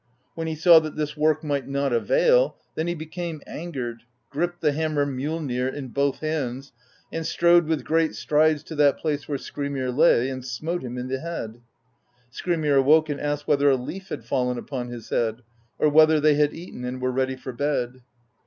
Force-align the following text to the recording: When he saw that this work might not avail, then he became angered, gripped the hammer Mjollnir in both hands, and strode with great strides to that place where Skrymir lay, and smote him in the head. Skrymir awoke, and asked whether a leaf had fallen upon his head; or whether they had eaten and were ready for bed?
When 0.33 0.47
he 0.47 0.55
saw 0.55 0.79
that 0.79 0.95
this 0.95 1.15
work 1.15 1.43
might 1.43 1.67
not 1.67 1.93
avail, 1.93 2.57
then 2.73 2.87
he 2.87 2.95
became 2.95 3.39
angered, 3.45 4.01
gripped 4.31 4.61
the 4.61 4.71
hammer 4.71 5.05
Mjollnir 5.05 5.71
in 5.71 5.89
both 5.89 6.21
hands, 6.21 6.73
and 7.11 7.23
strode 7.23 7.67
with 7.67 7.83
great 7.83 8.15
strides 8.15 8.63
to 8.63 8.75
that 8.77 8.97
place 8.97 9.27
where 9.29 9.37
Skrymir 9.37 9.91
lay, 9.95 10.27
and 10.27 10.43
smote 10.43 10.81
him 10.83 10.97
in 10.97 11.07
the 11.07 11.19
head. 11.19 11.61
Skrymir 12.31 12.77
awoke, 12.79 13.09
and 13.09 13.21
asked 13.21 13.47
whether 13.47 13.69
a 13.69 13.77
leaf 13.77 14.09
had 14.09 14.25
fallen 14.25 14.57
upon 14.57 14.87
his 14.87 15.07
head; 15.09 15.43
or 15.77 15.87
whether 15.87 16.19
they 16.19 16.33
had 16.33 16.51
eaten 16.55 16.83
and 16.83 16.99
were 16.99 17.11
ready 17.11 17.35
for 17.35 17.53
bed? 17.53 18.01